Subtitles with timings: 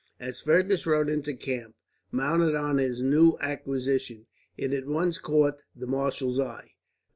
[0.19, 1.75] As Fergus rode into the camp,
[2.11, 4.25] mounted on his new acquisition,
[4.57, 6.71] it at once caught the marshal's eye.